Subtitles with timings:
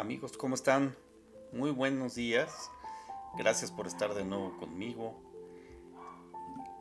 [0.00, 0.96] Amigos, ¿cómo están?
[1.52, 2.70] Muy buenos días.
[3.36, 5.14] Gracias por estar de nuevo conmigo.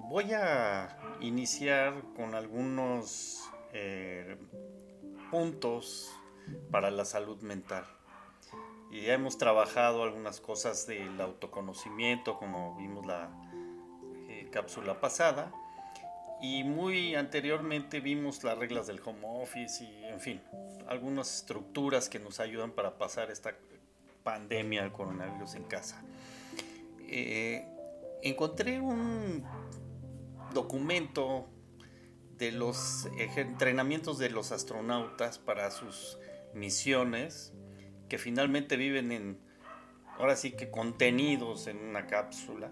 [0.08, 3.44] Voy a iniciar con algunos
[3.74, 4.38] eh,
[5.32, 6.10] puntos
[6.72, 7.84] para la salud mental.
[8.90, 13.32] Y ya hemos trabajado algunas cosas del autoconocimiento, como vimos la
[14.30, 15.52] eh, cápsula pasada.
[16.42, 20.42] Y muy anteriormente vimos las reglas del home office y, en fin,
[20.88, 23.54] algunas estructuras que nos ayudan para pasar esta
[24.24, 26.02] pandemia del coronavirus en casa.
[27.02, 27.66] Eh,
[28.22, 29.44] encontré un
[30.54, 31.50] documento
[32.38, 36.18] de los entrenamientos de los astronautas para sus
[36.54, 37.54] misiones
[38.08, 39.40] que finalmente viven en,
[40.18, 42.72] ahora sí que contenidos en una cápsula.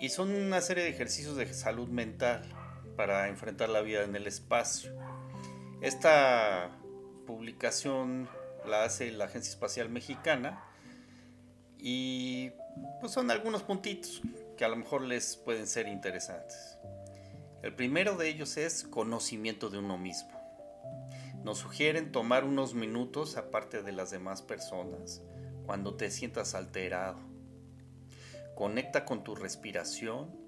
[0.00, 2.59] Y son una serie de ejercicios de salud mental
[3.00, 4.92] para enfrentar la vida en el espacio.
[5.80, 6.70] Esta
[7.26, 8.28] publicación
[8.66, 10.62] la hace la Agencia Espacial Mexicana
[11.78, 12.50] y
[13.00, 14.20] pues son algunos puntitos
[14.58, 16.76] que a lo mejor les pueden ser interesantes.
[17.62, 20.38] El primero de ellos es conocimiento de uno mismo.
[21.42, 25.22] Nos sugieren tomar unos minutos aparte de las demás personas
[25.64, 27.18] cuando te sientas alterado.
[28.54, 30.38] Conecta con tu respiración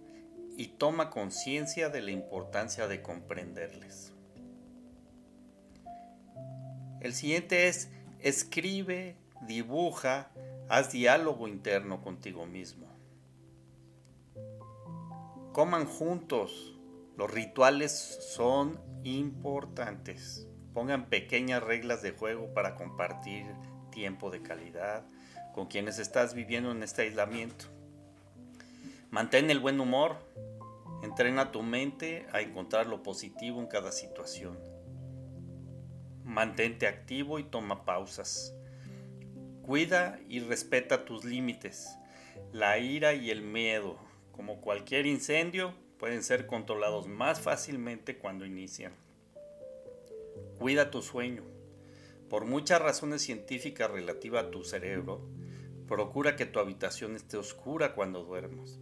[0.56, 4.12] y toma conciencia de la importancia de comprenderles.
[7.00, 10.30] El siguiente es escribe, dibuja,
[10.68, 12.86] haz diálogo interno contigo mismo.
[15.52, 16.78] Coman juntos.
[17.16, 20.48] Los rituales son importantes.
[20.72, 23.44] Pongan pequeñas reglas de juego para compartir
[23.90, 25.04] tiempo de calidad
[25.52, 27.66] con quienes estás viviendo en este aislamiento.
[29.12, 30.16] Mantén el buen humor.
[31.02, 34.58] Entrena tu mente a encontrar lo positivo en cada situación.
[36.24, 38.54] Mantente activo y toma pausas.
[39.60, 41.94] Cuida y respeta tus límites.
[42.54, 43.98] La ira y el miedo,
[44.30, 48.94] como cualquier incendio, pueden ser controlados más fácilmente cuando inician.
[50.58, 51.42] Cuida tu sueño.
[52.30, 55.20] Por muchas razones científicas relativas a tu cerebro,
[55.86, 58.80] procura que tu habitación esté oscura cuando duermas.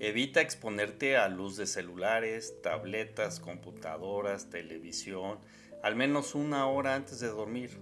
[0.00, 5.40] Evita exponerte a luz de celulares, tabletas, computadoras, televisión,
[5.82, 7.80] al menos una hora antes de dormir.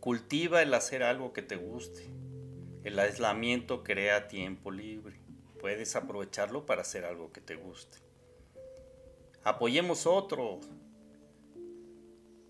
[0.00, 2.10] Cultiva el hacer algo que te guste.
[2.82, 5.20] El aislamiento crea tiempo libre.
[5.60, 7.98] Puedes aprovecharlo para hacer algo que te guste.
[9.44, 10.58] Apoyemos otro.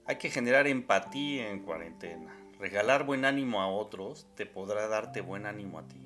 [0.06, 2.34] Hay que generar empatía en cuarentena.
[2.59, 6.00] Regalar buen ánimo a otros te podrá darte buen ánimo a ti.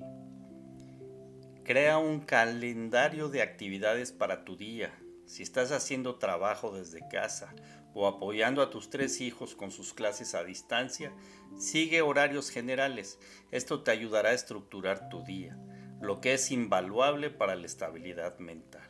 [1.67, 4.97] Crea un calendario de actividades para tu día.
[5.25, 7.53] Si estás haciendo trabajo desde casa
[7.93, 11.11] o apoyando a tus tres hijos con sus clases a distancia,
[11.57, 13.19] sigue horarios generales.
[13.51, 15.57] Esto te ayudará a estructurar tu día,
[15.99, 18.89] lo que es invaluable para la estabilidad mental.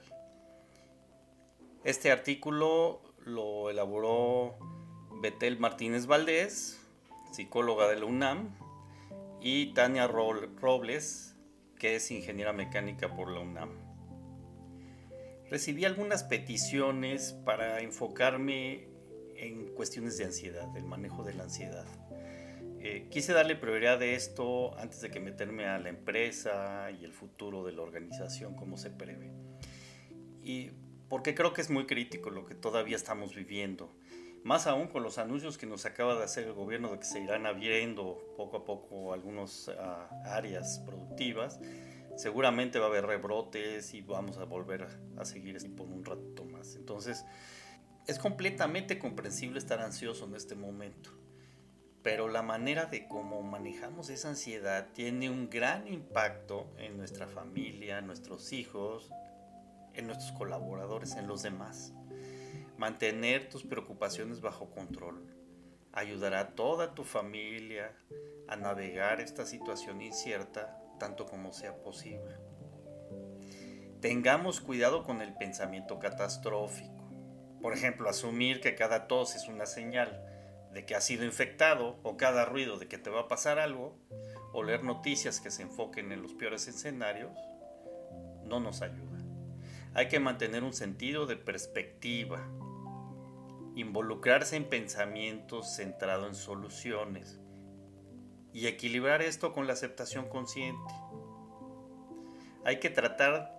[1.84, 4.56] Este artículo lo elaboró
[5.20, 6.80] Betel Martínez Valdés,
[7.32, 8.56] psicóloga de la UNAM,
[9.42, 11.37] y Tania Robles,
[11.78, 13.72] que es ingeniera mecánica por la UNAM.
[15.50, 18.88] Recibí algunas peticiones para enfocarme
[19.36, 21.86] en cuestiones de ansiedad, el manejo de la ansiedad.
[22.80, 27.14] Eh, quise darle prioridad a esto antes de que meterme a la empresa y el
[27.14, 29.32] futuro de la organización como se prevé.
[30.44, 30.72] Y
[31.10, 33.94] porque creo que es muy crítico lo que todavía estamos viviendo
[34.48, 37.20] más aún con los anuncios que nos acaba de hacer el gobierno de que se
[37.20, 41.60] irán abriendo poco a poco algunas ah, áreas productivas,
[42.16, 44.88] seguramente va a haber rebrotes y vamos a volver
[45.18, 46.78] a, seguir así por un rato más.
[46.78, 47.26] Entonces,
[48.08, 51.10] es completamente comprensible estar ansioso en este momento,
[52.02, 57.98] pero la manera de cómo manejamos esa ansiedad tiene un gran impacto en nuestra familia,
[57.98, 59.10] en nuestros hijos,
[59.94, 61.94] en nuestros colaboradores, en los demás.
[62.78, 65.26] Mantener tus preocupaciones bajo control
[65.94, 67.96] ayudará a toda tu familia
[68.48, 72.36] a navegar esta situación incierta tanto como sea posible.
[74.00, 77.10] Tengamos cuidado con el pensamiento catastrófico.
[77.62, 80.24] Por ejemplo, asumir que cada tos es una señal
[80.72, 83.98] de que has sido infectado o cada ruido de que te va a pasar algo,
[84.54, 87.36] o leer noticias que se enfoquen en los peores escenarios,
[88.44, 89.18] no nos ayuda.
[89.94, 92.48] Hay que mantener un sentido de perspectiva,
[93.78, 97.40] involucrarse en pensamientos centrados en soluciones
[98.54, 100.94] y equilibrar esto con la aceptación consciente.
[102.66, 103.56] Hay que tratar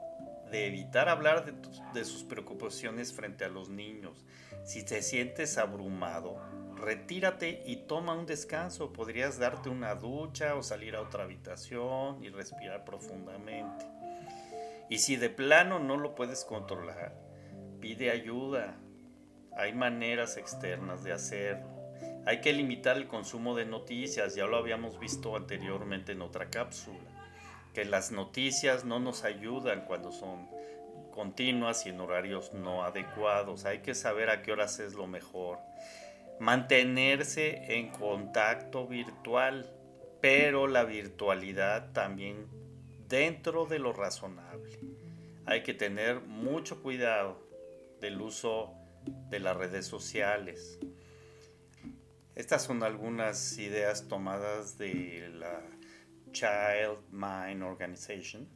[0.51, 1.45] de evitar hablar
[1.93, 4.25] de, sus preocupaciones frente a los niños.
[4.65, 6.41] Si te sientes abrumado,
[6.75, 8.93] retírate y toma un descanso.
[8.93, 13.87] Podrías darte una ducha o salir a otra habitación y respirar profundamente.
[14.91, 17.15] Y si de plano no lo puedes controlar,
[17.81, 18.79] pide ayuda.
[19.59, 21.69] Hay maneras externas de hacerlo.
[22.27, 27.01] Hay que limitar el consumo de noticias, ya lo habíamos visto anteriormente en otra cápsula,
[27.75, 30.49] que las noticias no nos ayudan cuando son
[31.11, 33.65] continuas y en horarios no adecuados.
[33.65, 35.59] Hay que saber a qué horas es lo mejor.
[36.39, 39.69] Mantenerse en contacto virtual,
[40.21, 42.47] pero la virtualidad también
[43.09, 44.79] dentro de lo razonable.
[45.47, 47.43] Hay que tener mucho cuidado
[48.01, 48.78] del uso
[49.31, 50.79] de las redes sociales.
[52.35, 55.61] Estas son algunas ideas tomadas de la
[56.33, 58.49] Child Mind Organization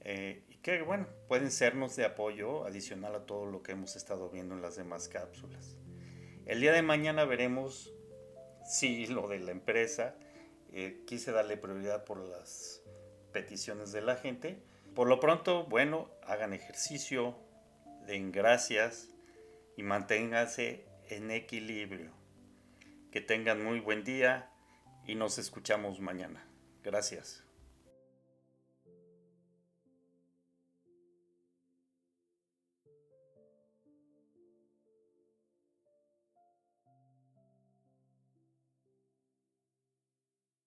[0.00, 4.30] eh, y que bueno, pueden sernos de apoyo adicional a todo lo que hemos estado
[4.30, 5.76] viendo en las demás cápsulas.
[6.46, 7.92] El día de mañana veremos
[8.64, 10.14] si lo de la empresa,
[10.72, 12.82] eh, quise darle prioridad por las
[13.32, 14.62] peticiones de la gente.
[14.94, 17.36] Por lo pronto, bueno, hagan ejercicio,
[18.06, 19.08] den gracias
[19.76, 22.12] y manténganse en equilibrio.
[23.10, 24.50] Que tengan muy buen día
[25.06, 26.46] y nos escuchamos mañana.
[26.82, 27.44] Gracias.